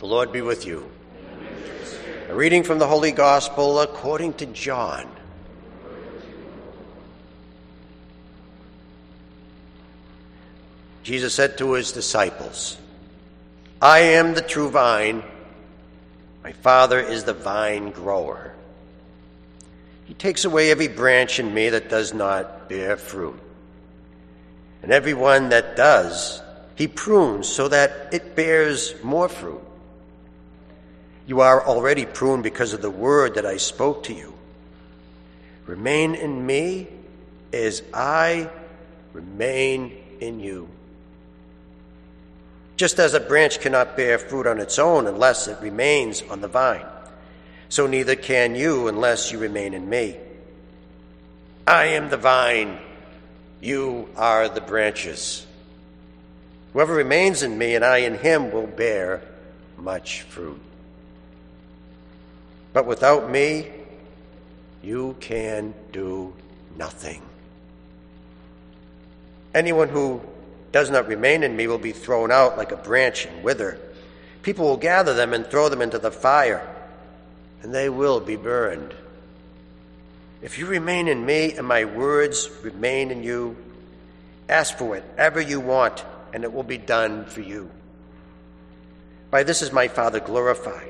The 0.00 0.06
Lord 0.06 0.32
be 0.32 0.40
with 0.40 0.66
you. 0.66 0.90
A 2.30 2.34
reading 2.34 2.62
from 2.62 2.78
the 2.78 2.86
Holy 2.86 3.12
Gospel 3.12 3.80
according 3.80 4.32
to 4.34 4.46
John. 4.46 5.06
Jesus 11.02 11.34
said 11.34 11.58
to 11.58 11.74
his 11.74 11.92
disciples, 11.92 12.78
I 13.82 13.98
am 13.98 14.32
the 14.32 14.40
true 14.40 14.70
vine. 14.70 15.22
My 16.42 16.52
Father 16.52 16.98
is 16.98 17.24
the 17.24 17.34
vine 17.34 17.90
grower. 17.90 18.54
He 20.06 20.14
takes 20.14 20.46
away 20.46 20.70
every 20.70 20.88
branch 20.88 21.38
in 21.38 21.52
me 21.52 21.68
that 21.68 21.90
does 21.90 22.14
not 22.14 22.70
bear 22.70 22.96
fruit. 22.96 23.38
And 24.82 24.92
every 24.92 25.12
one 25.12 25.50
that 25.50 25.76
does, 25.76 26.40
he 26.74 26.88
prunes 26.88 27.46
so 27.46 27.68
that 27.68 28.14
it 28.14 28.34
bears 28.34 28.94
more 29.04 29.28
fruit. 29.28 29.60
You 31.30 31.42
are 31.42 31.64
already 31.64 32.06
pruned 32.06 32.42
because 32.42 32.72
of 32.72 32.82
the 32.82 32.90
word 32.90 33.36
that 33.36 33.46
I 33.46 33.56
spoke 33.56 34.02
to 34.06 34.12
you. 34.12 34.34
Remain 35.64 36.16
in 36.16 36.44
me 36.44 36.88
as 37.52 37.84
I 37.94 38.50
remain 39.12 39.96
in 40.18 40.40
you. 40.40 40.68
Just 42.76 42.98
as 42.98 43.14
a 43.14 43.20
branch 43.20 43.60
cannot 43.60 43.96
bear 43.96 44.18
fruit 44.18 44.48
on 44.48 44.58
its 44.58 44.76
own 44.76 45.06
unless 45.06 45.46
it 45.46 45.60
remains 45.60 46.20
on 46.22 46.40
the 46.40 46.48
vine, 46.48 46.84
so 47.68 47.86
neither 47.86 48.16
can 48.16 48.56
you 48.56 48.88
unless 48.88 49.30
you 49.30 49.38
remain 49.38 49.72
in 49.72 49.88
me. 49.88 50.16
I 51.64 51.84
am 51.90 52.08
the 52.08 52.16
vine, 52.16 52.76
you 53.60 54.08
are 54.16 54.48
the 54.48 54.60
branches. 54.60 55.46
Whoever 56.72 56.92
remains 56.92 57.44
in 57.44 57.56
me 57.56 57.76
and 57.76 57.84
I 57.84 57.98
in 57.98 58.18
him 58.18 58.50
will 58.50 58.66
bear 58.66 59.22
much 59.78 60.22
fruit. 60.22 60.60
But 62.72 62.86
without 62.86 63.30
me, 63.30 63.68
you 64.82 65.16
can 65.20 65.74
do 65.92 66.32
nothing. 66.76 67.22
Anyone 69.54 69.88
who 69.88 70.20
does 70.72 70.90
not 70.90 71.08
remain 71.08 71.42
in 71.42 71.56
me 71.56 71.66
will 71.66 71.78
be 71.78 71.92
thrown 71.92 72.30
out 72.30 72.56
like 72.56 72.70
a 72.70 72.76
branch 72.76 73.26
and 73.26 73.42
wither. 73.42 73.78
People 74.42 74.66
will 74.66 74.76
gather 74.76 75.14
them 75.14 75.34
and 75.34 75.46
throw 75.46 75.68
them 75.68 75.82
into 75.82 75.98
the 75.98 76.12
fire, 76.12 76.66
and 77.62 77.74
they 77.74 77.88
will 77.88 78.20
be 78.20 78.36
burned. 78.36 78.94
If 80.40 80.58
you 80.58 80.66
remain 80.66 81.08
in 81.08 81.26
me 81.26 81.54
and 81.54 81.66
my 81.66 81.84
words 81.84 82.48
remain 82.62 83.10
in 83.10 83.22
you, 83.22 83.56
ask 84.48 84.78
for 84.78 84.84
whatever 84.84 85.40
you 85.40 85.60
want, 85.60 86.04
and 86.32 86.44
it 86.44 86.52
will 86.52 86.62
be 86.62 86.78
done 86.78 87.24
for 87.26 87.40
you. 87.40 87.70
By 89.30 89.42
this 89.42 89.60
is 89.60 89.72
my 89.72 89.88
Father 89.88 90.20
glorified 90.20 90.89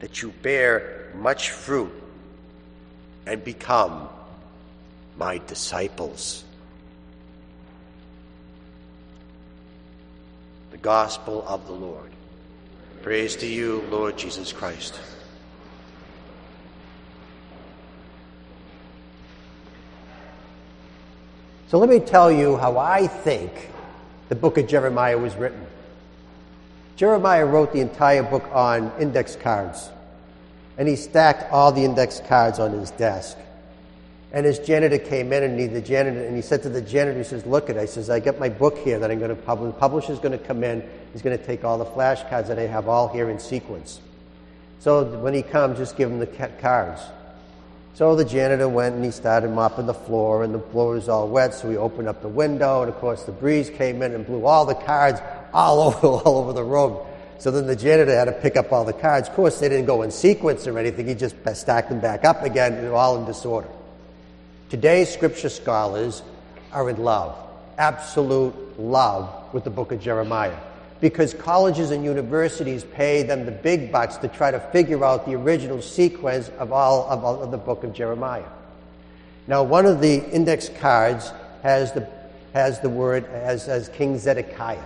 that 0.00 0.22
you 0.22 0.30
bear 0.42 1.10
much 1.14 1.50
fruit 1.50 1.92
and 3.26 3.44
become 3.44 4.08
my 5.16 5.38
disciples. 5.46 6.44
The 10.70 10.78
Gospel 10.78 11.44
of 11.46 11.66
the 11.66 11.72
Lord. 11.72 12.10
Praise 13.02 13.36
to 13.36 13.46
you, 13.46 13.84
Lord 13.90 14.18
Jesus 14.18 14.52
Christ. 14.52 14.98
So 21.68 21.78
let 21.78 21.88
me 21.88 22.00
tell 22.00 22.32
you 22.32 22.56
how 22.56 22.78
I 22.78 23.06
think 23.06 23.70
the 24.28 24.34
book 24.34 24.58
of 24.58 24.66
Jeremiah 24.66 25.16
was 25.16 25.34
written. 25.36 25.66
Jeremiah 27.00 27.46
wrote 27.46 27.72
the 27.72 27.80
entire 27.80 28.22
book 28.22 28.44
on 28.52 28.92
index 29.00 29.34
cards, 29.34 29.88
and 30.76 30.86
he 30.86 30.96
stacked 30.96 31.50
all 31.50 31.72
the 31.72 31.82
index 31.82 32.20
cards 32.28 32.58
on 32.58 32.72
his 32.72 32.90
desk. 32.90 33.38
And 34.32 34.44
his 34.44 34.58
janitor 34.58 34.98
came 34.98 35.32
in, 35.32 35.42
and 35.42 35.58
he, 35.58 35.66
the 35.66 35.80
janitor, 35.80 36.22
and 36.22 36.36
he 36.36 36.42
said 36.42 36.62
to 36.64 36.68
the 36.68 36.82
janitor, 36.82 37.16
he 37.16 37.24
says, 37.24 37.46
"Look 37.46 37.70
at 37.70 37.78
it." 37.78 37.80
I 37.80 37.86
says, 37.86 38.10
"I 38.10 38.20
got 38.20 38.38
my 38.38 38.50
book 38.50 38.76
here 38.76 38.98
that 38.98 39.10
I'm 39.10 39.18
going 39.18 39.34
to 39.34 39.34
publish. 39.34 39.72
The 39.72 39.80
publisher's 39.80 40.18
going 40.18 40.38
to 40.38 40.44
come 40.44 40.62
in. 40.62 40.86
He's 41.14 41.22
going 41.22 41.38
to 41.38 41.42
take 41.42 41.64
all 41.64 41.78
the 41.78 41.86
flashcards 41.86 42.48
that 42.48 42.58
I 42.58 42.66
have 42.66 42.86
all 42.86 43.08
here 43.08 43.30
in 43.30 43.38
sequence. 43.38 44.02
So 44.80 45.02
when 45.02 45.32
he 45.32 45.40
comes, 45.40 45.78
just 45.78 45.96
give 45.96 46.10
him 46.10 46.18
the 46.18 46.26
cards." 46.26 47.00
So 47.94 48.14
the 48.14 48.26
janitor 48.26 48.68
went 48.68 48.94
and 48.94 49.02
he 49.02 49.10
started 49.10 49.52
mopping 49.52 49.86
the 49.86 49.94
floor, 49.94 50.44
and 50.44 50.54
the 50.54 50.60
floor 50.60 50.92
was 50.96 51.08
all 51.08 51.28
wet. 51.28 51.54
So 51.54 51.70
he 51.70 51.78
opened 51.78 52.08
up 52.08 52.20
the 52.20 52.28
window, 52.28 52.82
and 52.82 52.90
of 52.90 52.98
course 52.98 53.22
the 53.22 53.32
breeze 53.32 53.70
came 53.70 54.02
in 54.02 54.14
and 54.14 54.26
blew 54.26 54.44
all 54.44 54.66
the 54.66 54.74
cards 54.74 55.22
all 55.52 55.80
over, 55.88 56.06
all 56.06 56.38
over 56.38 56.52
the 56.52 56.64
room. 56.64 56.98
So 57.38 57.50
then 57.50 57.66
the 57.66 57.76
janitor 57.76 58.14
had 58.14 58.26
to 58.26 58.32
pick 58.32 58.56
up 58.56 58.70
all 58.70 58.84
the 58.84 58.92
cards. 58.92 59.28
Of 59.28 59.34
course, 59.34 59.60
they 59.60 59.68
didn't 59.70 59.86
go 59.86 60.02
in 60.02 60.10
sequence 60.10 60.66
or 60.66 60.78
anything. 60.78 61.08
He 61.08 61.14
just 61.14 61.36
stacked 61.54 61.88
them 61.88 62.00
back 62.00 62.24
up 62.24 62.42
again, 62.42 62.74
and 62.74 62.88
all 62.88 63.16
in 63.16 63.24
disorder. 63.24 63.68
Today's 64.68 65.12
scripture 65.12 65.48
scholars 65.48 66.22
are 66.70 66.90
in 66.90 67.02
love, 67.02 67.34
absolute 67.78 68.54
love 68.78 69.52
with 69.54 69.64
the 69.64 69.70
book 69.70 69.90
of 69.90 70.00
Jeremiah. 70.00 70.56
Because 71.00 71.32
colleges 71.32 71.92
and 71.92 72.04
universities 72.04 72.84
pay 72.84 73.22
them 73.22 73.46
the 73.46 73.52
big 73.52 73.90
bucks 73.90 74.18
to 74.18 74.28
try 74.28 74.50
to 74.50 74.60
figure 74.60 75.02
out 75.02 75.24
the 75.24 75.34
original 75.34 75.80
sequence 75.80 76.50
of 76.58 76.72
all 76.72 77.08
of, 77.08 77.24
all 77.24 77.42
of 77.42 77.50
the 77.50 77.58
book 77.58 77.84
of 77.84 77.94
Jeremiah. 77.94 78.44
Now, 79.46 79.62
one 79.62 79.86
of 79.86 80.00
the 80.00 80.30
index 80.30 80.68
cards 80.68 81.32
has 81.62 81.92
the, 81.92 82.06
has 82.52 82.80
the 82.80 82.90
word 82.90 83.24
as, 83.24 83.66
as 83.66 83.88
King 83.88 84.18
Zedekiah. 84.18 84.84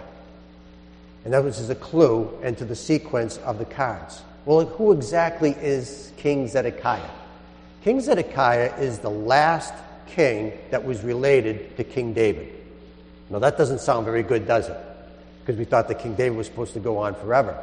And 1.25 1.33
that 1.33 1.43
was 1.43 1.71
a 1.71 1.75
clue 1.75 2.31
into 2.43 2.65
the 2.65 2.77
sequence 2.77 3.39
of 3.39 3.59
the 3.59 3.65
cards. 3.65 4.23
Well, 4.45 4.67
who 4.67 4.93
exactly 4.93 5.53
is 5.53 6.13
King 6.19 6.49
Zedekiah? 6.49 7.11
King 7.83 8.01
Zedekiah 8.01 8.75
is 8.79 8.99
the 8.99 9.11
last 9.11 9.73
king 10.07 10.53
that 10.71 10.85
was 10.85 11.03
related 11.03 11.77
to 11.79 11.85
King 11.85 12.13
David. 12.13 12.53
Now, 13.31 13.39
that 13.39 13.57
doesn't 13.57 13.81
sound 13.81 14.05
very 14.05 14.23
good, 14.23 14.47
does 14.47 14.69
it? 14.69 14.77
Because 15.41 15.59
we 15.59 15.65
thought 15.65 15.89
that 15.89 15.99
King 15.99 16.15
David 16.15 16.37
was 16.37 16.47
supposed 16.47 16.75
to 16.75 16.81
go 16.81 16.99
on 16.99 17.15
forever. 17.15 17.59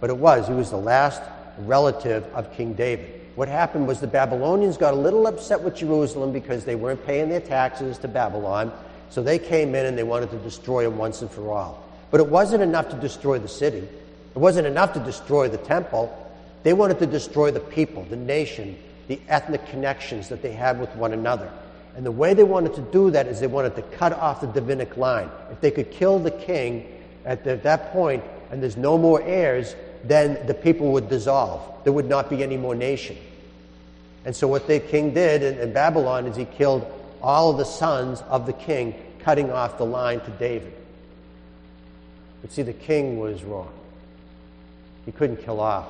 But 0.00 0.10
it 0.10 0.16
was. 0.16 0.48
He 0.48 0.54
was 0.54 0.70
the 0.70 0.76
last 0.76 1.22
relative 1.58 2.24
of 2.34 2.52
King 2.52 2.74
David. 2.74 3.20
What 3.36 3.48
happened 3.48 3.86
was 3.86 4.00
the 4.00 4.06
Babylonians 4.06 4.76
got 4.76 4.94
a 4.94 4.96
little 4.96 5.26
upset 5.26 5.60
with 5.60 5.76
Jerusalem 5.76 6.32
because 6.32 6.64
they 6.64 6.74
weren't 6.74 7.04
paying 7.06 7.28
their 7.28 7.40
taxes 7.40 7.98
to 7.98 8.08
Babylon. 8.08 8.72
So 9.10 9.22
they 9.22 9.38
came 9.38 9.74
in 9.74 9.86
and 9.86 9.96
they 9.96 10.02
wanted 10.02 10.30
to 10.30 10.38
destroy 10.38 10.86
him 10.86 10.98
once 10.98 11.22
and 11.22 11.30
for 11.30 11.52
all. 11.52 11.82
But 12.14 12.20
it 12.20 12.28
wasn't 12.28 12.62
enough 12.62 12.90
to 12.90 12.96
destroy 12.96 13.40
the 13.40 13.48
city, 13.48 13.78
it 13.78 14.38
wasn't 14.38 14.68
enough 14.68 14.92
to 14.92 15.00
destroy 15.00 15.48
the 15.48 15.58
temple. 15.58 16.16
They 16.62 16.72
wanted 16.72 17.00
to 17.00 17.06
destroy 17.06 17.50
the 17.50 17.58
people, 17.58 18.04
the 18.04 18.14
nation, 18.14 18.78
the 19.08 19.18
ethnic 19.28 19.66
connections 19.66 20.28
that 20.28 20.40
they 20.40 20.52
had 20.52 20.78
with 20.78 20.94
one 20.94 21.12
another. 21.12 21.50
And 21.96 22.06
the 22.06 22.12
way 22.12 22.32
they 22.32 22.44
wanted 22.44 22.74
to 22.74 22.82
do 22.82 23.10
that 23.10 23.26
is 23.26 23.40
they 23.40 23.48
wanted 23.48 23.74
to 23.74 23.82
cut 23.82 24.12
off 24.12 24.42
the 24.42 24.46
Davidic 24.46 24.96
line. 24.96 25.28
If 25.50 25.60
they 25.60 25.72
could 25.72 25.90
kill 25.90 26.20
the 26.20 26.30
king 26.30 26.86
at, 27.24 27.42
the, 27.42 27.50
at 27.50 27.64
that 27.64 27.90
point 27.90 28.22
and 28.52 28.62
there's 28.62 28.76
no 28.76 28.96
more 28.96 29.20
heirs, 29.20 29.74
then 30.04 30.46
the 30.46 30.54
people 30.54 30.92
would 30.92 31.08
dissolve. 31.08 31.68
There 31.82 31.92
would 31.92 32.08
not 32.08 32.30
be 32.30 32.44
any 32.44 32.56
more 32.56 32.76
nation. 32.76 33.16
And 34.24 34.36
so 34.36 34.46
what 34.46 34.68
the 34.68 34.78
king 34.78 35.14
did 35.14 35.42
in, 35.42 35.58
in 35.58 35.72
Babylon 35.72 36.26
is 36.26 36.36
he 36.36 36.44
killed 36.44 36.86
all 37.20 37.50
of 37.50 37.58
the 37.58 37.64
sons 37.64 38.22
of 38.28 38.46
the 38.46 38.52
king, 38.52 38.94
cutting 39.18 39.50
off 39.50 39.78
the 39.78 39.84
line 39.84 40.20
to 40.20 40.30
David. 40.30 40.74
But 42.44 42.52
see, 42.52 42.60
the 42.60 42.74
king 42.74 43.18
was 43.18 43.42
wrong. 43.42 43.72
He 45.06 45.12
couldn't 45.12 45.38
kill 45.38 45.60
off 45.60 45.86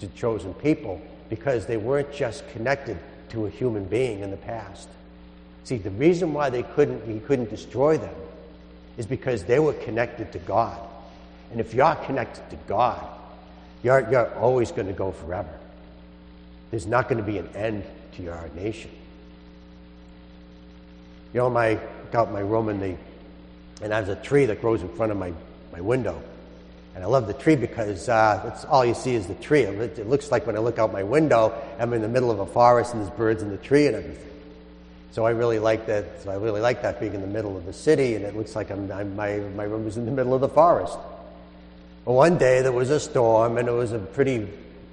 the, 0.00 0.08
chosen 0.08 0.52
people 0.54 1.00
because 1.28 1.64
they 1.64 1.76
weren't 1.76 2.12
just 2.12 2.42
connected 2.50 2.98
to 3.28 3.46
a 3.46 3.50
human 3.50 3.84
being 3.84 4.18
in 4.18 4.32
the 4.32 4.36
past. 4.36 4.88
See, 5.62 5.76
the 5.76 5.92
reason 5.92 6.34
why 6.34 6.50
they 6.50 6.64
couldn't, 6.64 7.06
he 7.06 7.20
couldn't 7.20 7.50
destroy 7.50 7.98
them 7.98 8.16
is 8.96 9.06
because 9.06 9.44
they 9.44 9.60
were 9.60 9.74
connected 9.74 10.32
to 10.32 10.40
God. 10.40 10.76
And 11.52 11.60
if 11.60 11.72
you're 11.72 11.94
connected 11.94 12.50
to 12.50 12.56
God, 12.66 13.06
you're, 13.84 14.10
you're 14.10 14.34
always 14.40 14.72
going 14.72 14.88
to 14.88 14.92
go 14.92 15.12
forever. 15.12 15.56
There's 16.72 16.88
not 16.88 17.08
going 17.08 17.24
to 17.24 17.30
be 17.30 17.38
an 17.38 17.46
end 17.54 17.84
to 18.16 18.22
your 18.24 18.50
nation. 18.56 18.90
You 21.32 21.42
know, 21.42 21.50
my 21.50 21.78
out 22.12 22.32
my 22.32 22.40
room 22.40 22.70
and 22.70 22.82
the 22.82 22.96
and 23.80 23.92
there's 23.92 24.08
a 24.08 24.16
tree 24.16 24.46
that 24.46 24.60
grows 24.60 24.82
in 24.82 24.88
front 24.88 25.12
of 25.12 25.18
my, 25.18 25.32
my 25.72 25.80
window. 25.80 26.22
And 26.94 27.04
I 27.04 27.06
love 27.06 27.26
the 27.26 27.34
tree 27.34 27.54
because 27.54 28.08
uh, 28.08 28.66
all 28.68 28.84
you 28.84 28.94
see 28.94 29.14
is 29.14 29.26
the 29.26 29.34
tree. 29.34 29.62
It, 29.62 29.98
it, 29.98 30.08
looks 30.08 30.32
like 30.32 30.46
when 30.46 30.56
I 30.56 30.58
look 30.58 30.78
out 30.78 30.92
my 30.92 31.04
window, 31.04 31.54
I'm 31.78 31.92
in 31.92 32.02
the 32.02 32.08
middle 32.08 32.30
of 32.30 32.40
a 32.40 32.46
forest 32.46 32.92
and 32.92 33.02
there's 33.02 33.14
birds 33.14 33.42
in 33.42 33.50
the 33.50 33.56
tree 33.56 33.86
and 33.86 33.94
everything. 33.94 34.28
So 35.12 35.24
I 35.24 35.30
really 35.30 35.58
like 35.58 35.86
that. 35.86 36.22
So 36.22 36.30
I 36.30 36.34
really 36.34 36.60
like 36.60 36.82
that 36.82 37.00
being 37.00 37.14
in 37.14 37.20
the 37.20 37.26
middle 37.26 37.56
of 37.56 37.66
the 37.66 37.72
city, 37.72 38.14
and 38.14 38.24
it 38.24 38.36
looks 38.36 38.54
like 38.54 38.70
I'm, 38.70 38.90
I'm, 38.92 39.16
my 39.16 39.38
my 39.56 39.64
room 39.64 39.86
is 39.86 39.96
in 39.96 40.04
the 40.04 40.12
middle 40.12 40.34
of 40.34 40.40
the 40.40 40.48
forest. 40.48 40.96
Well, 42.04 42.16
one 42.16 42.38
day 42.38 42.62
there 42.62 42.72
was 42.72 42.90
a 42.90 43.00
storm, 43.00 43.58
and 43.58 43.68
it 43.68 43.72
was 43.72 43.92
a 43.92 43.98
pretty 43.98 44.48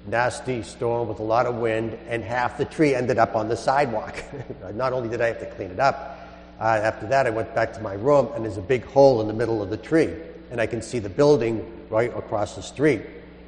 nasty 0.08 0.64
storm 0.64 1.08
with 1.10 1.20
a 1.20 1.24
lot 1.24 1.46
of 1.46 1.56
wind, 1.56 1.98
and 2.08 2.24
half 2.24 2.58
the 2.58 2.66
tree 2.66 2.96
ended 2.96 3.18
up 3.18 3.36
on 3.36 3.50
the 3.50 3.58
sidewalk. 3.58 4.16
Not 4.74 4.94
only 4.94 5.10
did 5.10 5.22
I 5.22 5.28
have 5.28 5.40
to 5.40 5.46
clean 5.48 5.72
it 5.72 5.80
up, 5.80 6.15
uh, 6.60 6.64
after 6.64 7.08
that, 7.08 7.28
I 7.28 7.30
went 7.32 7.54
back 7.54 7.74
to 7.74 7.82
my 7.82 7.94
room, 7.94 8.30
and 8.34 8.46
there's 8.46 8.58
a 8.58 8.62
big 8.62 8.86
hole 8.86 9.22
in 9.22 9.28
the 9.28 9.34
middle 9.34 9.62
of 9.62 9.70
the 9.70 9.78
tree. 9.78 10.14
and 10.52 10.62
I 10.62 10.68
can 10.68 10.82
see 10.82 11.00
the 11.00 11.10
building 11.10 11.66
right 11.90 12.16
across 12.16 12.56
the 12.56 12.62
street. 12.62 13.02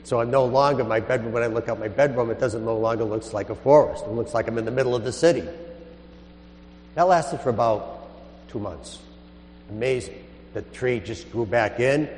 So 0.03 0.19
I'm 0.19 0.31
no 0.31 0.45
longer 0.45 0.83
my 0.83 0.99
bedroom. 0.99 1.31
When 1.31 1.43
I 1.43 1.47
look 1.47 1.69
out 1.69 1.79
my 1.79 1.87
bedroom, 1.89 2.31
it 2.31 2.39
doesn't 2.39 2.65
no 2.65 2.77
longer 2.77 3.03
looks 3.03 3.33
like 3.33 3.49
a 3.49 3.55
forest. 3.55 4.05
It 4.05 4.11
looks 4.11 4.33
like 4.33 4.47
I'm 4.47 4.57
in 4.57 4.65
the 4.65 4.71
middle 4.71 4.95
of 4.95 5.03
the 5.03 5.11
city. 5.11 5.43
That 6.95 7.07
lasted 7.07 7.41
for 7.41 7.49
about 7.49 8.09
two 8.49 8.59
months. 8.59 8.99
Amazing. 9.69 10.23
The 10.53 10.61
tree 10.61 10.99
just 10.99 11.31
grew 11.31 11.45
back 11.45 11.79
in, 11.79 12.09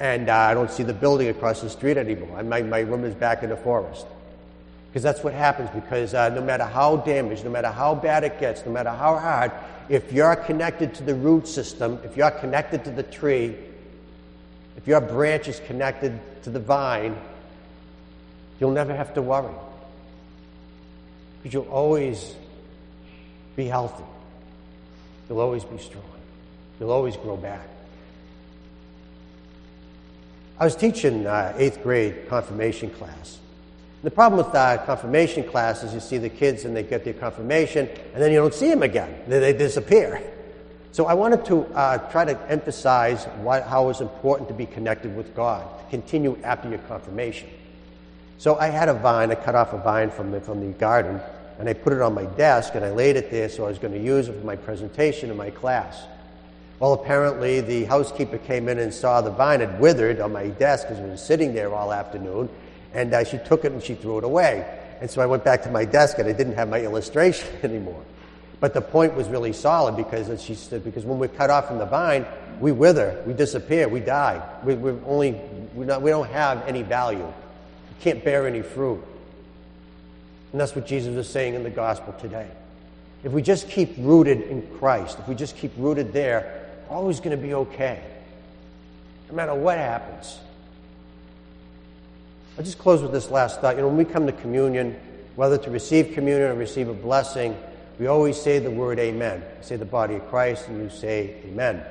and 0.00 0.28
uh, 0.28 0.34
I 0.36 0.54
don't 0.54 0.70
see 0.70 0.82
the 0.82 0.94
building 0.94 1.28
across 1.28 1.60
the 1.60 1.68
street 1.68 1.96
anymore. 1.96 2.42
My, 2.42 2.62
my 2.62 2.80
room 2.80 3.04
is 3.04 3.14
back 3.14 3.42
in 3.42 3.50
the 3.50 3.56
forest. 3.56 4.06
Because 4.92 5.02
that's 5.02 5.24
what 5.24 5.32
happens, 5.32 5.70
because 5.70 6.12
uh, 6.12 6.28
no 6.28 6.42
matter 6.42 6.64
how 6.64 6.98
damaged, 6.98 7.44
no 7.44 7.50
matter 7.50 7.70
how 7.70 7.94
bad 7.94 8.24
it 8.24 8.38
gets, 8.38 8.66
no 8.66 8.72
matter 8.72 8.90
how 8.90 9.16
hard, 9.16 9.50
if 9.88 10.12
you're 10.12 10.36
connected 10.36 10.92
to 10.96 11.02
the 11.02 11.14
root 11.14 11.48
system, 11.48 11.98
if 12.04 12.14
you're 12.14 12.30
connected 12.30 12.84
to 12.84 12.90
the 12.90 13.02
tree, 13.02 13.56
if 14.76 14.86
your 14.86 15.00
branch 15.00 15.48
is 15.48 15.60
connected 15.60 16.20
to 16.42 16.50
the 16.50 16.60
vine, 16.60 17.16
you'll 18.60 18.72
never 18.72 18.94
have 18.94 19.14
to 19.14 19.22
worry. 19.22 19.54
Because 21.38 21.54
you'll 21.54 21.72
always 21.72 22.34
be 23.56 23.64
healthy. 23.64 24.04
You'll 25.26 25.40
always 25.40 25.64
be 25.64 25.78
strong. 25.78 26.04
You'll 26.78 26.92
always 26.92 27.16
grow 27.16 27.38
back. 27.38 27.66
I 30.58 30.64
was 30.64 30.76
teaching 30.76 31.26
uh, 31.26 31.54
eighth 31.56 31.82
grade 31.82 32.28
confirmation 32.28 32.90
class. 32.90 33.38
The 34.02 34.10
problem 34.10 34.44
with 34.44 34.52
uh, 34.52 34.84
confirmation 34.84 35.44
class 35.44 35.84
is 35.84 35.94
you 35.94 36.00
see 36.00 36.18
the 36.18 36.28
kids 36.28 36.64
and 36.64 36.76
they 36.76 36.82
get 36.82 37.04
their 37.04 37.14
confirmation, 37.14 37.88
and 38.12 38.20
then 38.22 38.32
you 38.32 38.38
don't 38.38 38.52
see 38.52 38.68
them 38.68 38.82
again. 38.82 39.22
They, 39.28 39.38
they 39.38 39.52
disappear. 39.52 40.20
So 40.90 41.06
I 41.06 41.14
wanted 41.14 41.44
to 41.46 41.62
uh, 41.66 41.98
try 42.10 42.24
to 42.24 42.38
emphasize 42.50 43.24
why, 43.42 43.60
how 43.60 43.88
it's 43.90 44.00
important 44.00 44.48
to 44.48 44.54
be 44.54 44.66
connected 44.66 45.14
with 45.14 45.36
God, 45.36 45.64
continue 45.88 46.36
after 46.42 46.68
your 46.68 46.80
confirmation. 46.80 47.48
So 48.38 48.56
I 48.56 48.66
had 48.66 48.88
a 48.88 48.94
vine, 48.94 49.30
I 49.30 49.36
cut 49.36 49.54
off 49.54 49.72
a 49.72 49.78
vine 49.78 50.10
from 50.10 50.32
the, 50.32 50.40
from 50.40 50.60
the 50.60 50.76
garden, 50.78 51.20
and 51.60 51.68
I 51.68 51.72
put 51.72 51.92
it 51.92 52.02
on 52.02 52.12
my 52.12 52.24
desk, 52.24 52.74
and 52.74 52.84
I 52.84 52.90
laid 52.90 53.14
it 53.14 53.30
there 53.30 53.48
so 53.48 53.66
I 53.66 53.68
was 53.68 53.78
going 53.78 53.94
to 53.94 54.00
use 54.00 54.28
it 54.28 54.32
for 54.32 54.44
my 54.44 54.56
presentation 54.56 55.30
in 55.30 55.36
my 55.36 55.50
class. 55.50 56.02
Well, 56.80 56.94
apparently 56.94 57.60
the 57.60 57.84
housekeeper 57.84 58.38
came 58.38 58.68
in 58.68 58.80
and 58.80 58.92
saw 58.92 59.20
the 59.20 59.30
vine 59.30 59.60
had 59.60 59.78
withered 59.78 60.18
on 60.18 60.32
my 60.32 60.48
desk 60.48 60.88
because 60.88 60.98
it 60.98 61.08
was 61.08 61.24
sitting 61.24 61.54
there 61.54 61.72
all 61.72 61.92
afternoon, 61.92 62.48
and 62.94 63.12
uh, 63.12 63.24
she 63.24 63.38
took 63.38 63.64
it 63.64 63.72
and 63.72 63.82
she 63.82 63.94
threw 63.94 64.18
it 64.18 64.24
away. 64.24 64.80
And 65.00 65.10
so 65.10 65.20
I 65.20 65.26
went 65.26 65.44
back 65.44 65.62
to 65.62 65.70
my 65.70 65.84
desk 65.84 66.18
and 66.18 66.28
I 66.28 66.32
didn't 66.32 66.54
have 66.54 66.68
my 66.68 66.80
illustration 66.80 67.48
anymore. 67.62 68.02
But 68.60 68.74
the 68.74 68.80
point 68.80 69.14
was 69.14 69.28
really 69.28 69.52
solid 69.52 69.96
because 69.96 70.40
she 70.40 70.54
said, 70.54 70.84
because 70.84 71.04
when 71.04 71.18
we're 71.18 71.26
cut 71.28 71.50
off 71.50 71.66
from 71.66 71.78
the 71.78 71.86
vine, 71.86 72.24
we 72.60 72.70
wither, 72.70 73.20
we 73.26 73.32
disappear, 73.32 73.88
we 73.88 73.98
die. 73.98 74.40
We, 74.62 74.76
we're 74.76 75.00
only, 75.04 75.32
we're 75.74 75.86
not, 75.86 76.00
we 76.00 76.10
don't 76.10 76.30
have 76.30 76.64
any 76.68 76.82
value. 76.82 77.24
We 77.26 78.02
can't 78.02 78.24
bear 78.24 78.46
any 78.46 78.62
fruit. 78.62 79.02
And 80.52 80.60
that's 80.60 80.76
what 80.76 80.86
Jesus 80.86 81.16
is 81.16 81.28
saying 81.28 81.54
in 81.54 81.64
the 81.64 81.70
gospel 81.70 82.14
today. 82.20 82.48
If 83.24 83.32
we 83.32 83.42
just 83.42 83.68
keep 83.68 83.94
rooted 83.98 84.42
in 84.42 84.62
Christ, 84.78 85.18
if 85.18 85.26
we 85.26 85.34
just 85.34 85.56
keep 85.56 85.72
rooted 85.76 86.12
there, 86.12 86.68
we're 86.88 86.96
always 86.96 87.18
going 87.18 87.36
to 87.36 87.42
be 87.42 87.54
okay. 87.54 88.00
No 89.28 89.34
matter 89.34 89.54
what 89.54 89.78
happens. 89.78 90.38
I'll 92.58 92.64
just 92.64 92.78
close 92.78 93.00
with 93.00 93.12
this 93.12 93.30
last 93.30 93.60
thought. 93.60 93.76
You 93.76 93.82
know, 93.82 93.88
when 93.88 93.96
we 93.96 94.04
come 94.04 94.26
to 94.26 94.32
communion, 94.32 94.98
whether 95.36 95.56
to 95.56 95.70
receive 95.70 96.12
communion 96.12 96.50
or 96.50 96.54
receive 96.54 96.88
a 96.88 96.94
blessing, 96.94 97.56
we 97.98 98.06
always 98.06 98.40
say 98.40 98.58
the 98.58 98.70
word 98.70 98.98
amen. 98.98 99.40
You 99.40 99.62
say 99.62 99.76
the 99.76 99.84
body 99.86 100.16
of 100.16 100.28
Christ 100.28 100.68
and 100.68 100.82
you 100.82 100.90
say 100.90 101.36
amen. 101.46 101.82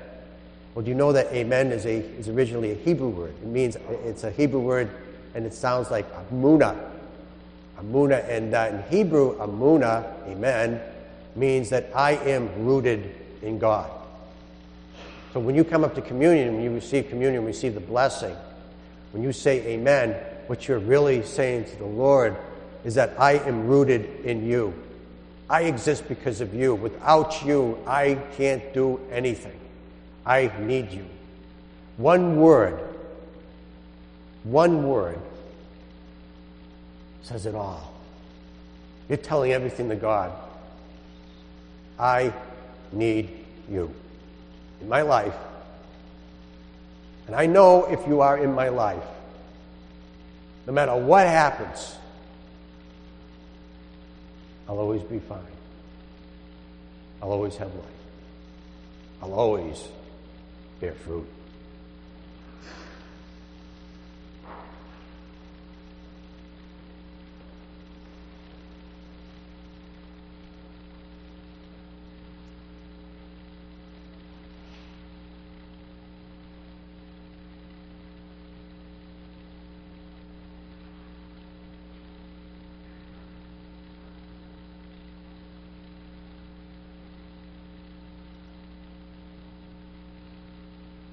Well, 0.76 0.86
do 0.86 0.90
you 0.90 0.96
know 0.96 1.12
that 1.14 1.28
amen 1.34 1.72
is, 1.72 1.86
a, 1.86 1.96
is 1.96 2.30
originally 2.30 2.72
a 2.72 2.76
Hebrew 2.76 3.10
word? 3.10 3.34
It 3.42 3.48
means, 3.48 3.76
it's 4.06 4.24
a 4.24 4.32
Hebrew 4.32 4.60
word 4.60 4.90
and 5.34 5.46
it 5.46 5.54
sounds 5.54 5.90
like 5.90 6.06
amuna. 6.14 6.78
Amuna, 7.80 8.28
and 8.30 8.54
uh, 8.54 8.70
in 8.72 8.84
Hebrew, 8.96 9.38
amuna, 9.38 10.06
amen, 10.28 10.80
means 11.36 11.70
that 11.72 11.90
I 11.96 12.12
am 12.12 12.66
rooted 12.66 13.16
in 13.42 13.58
God. 13.58 13.90
So 15.34 15.40
when 15.40 15.56
you 15.56 15.64
come 15.64 15.84
up 15.84 15.96
to 15.96 16.02
communion, 16.02 16.54
when 16.56 16.64
you 16.64 16.72
receive 16.72 17.10
communion, 17.10 17.44
receive 17.46 17.74
the 17.74 17.80
blessing, 17.80 18.36
when 19.12 19.24
you 19.24 19.34
say 19.34 19.66
amen, 19.66 20.16
what 20.52 20.68
you're 20.68 20.80
really 20.80 21.24
saying 21.24 21.64
to 21.64 21.78
the 21.78 21.86
Lord 21.86 22.36
is 22.84 22.96
that 22.96 23.18
I 23.18 23.36
am 23.36 23.68
rooted 23.68 24.26
in 24.26 24.46
you. 24.46 24.74
I 25.50 25.62
exist 25.62 26.10
because 26.10 26.42
of 26.42 26.54
you. 26.54 26.76
Without 26.76 27.42
you, 27.46 27.82
I 27.88 28.16
can't 28.36 28.74
do 28.74 29.00
anything. 29.14 29.58
I 30.26 30.52
need 30.60 30.92
you. 30.92 31.06
One 31.96 32.36
word, 32.36 32.78
one 34.44 34.90
word 34.90 35.20
says 37.24 37.46
it 37.46 37.56
all. 37.56 37.94
You're 39.08 39.20
telling 39.20 39.54
everything 39.54 39.88
to 39.88 39.96
God. 39.96 40.34
I 41.98 42.34
need 42.92 43.30
you 43.70 43.90
in 44.82 44.90
my 44.90 45.04
life. 45.04 45.36
And 47.28 47.38
I 47.38 47.46
know 47.46 47.86
if 47.86 48.06
you 48.06 48.20
are 48.20 48.38
in 48.38 48.54
my 48.54 48.68
life, 48.68 49.02
no 50.68 50.74
matter 50.74 50.96
what 50.96 51.28
happens, 51.28 51.96
I'll 54.68 54.80
always 54.80 55.02
be 55.04 55.20
fine. 55.20 55.40
I'll 57.22 57.32
always 57.32 57.56
have 57.58 57.74
life. 57.74 57.86
I'll 59.22 59.34
always 59.34 59.88
bear 60.80 60.94
fruit. 60.94 61.28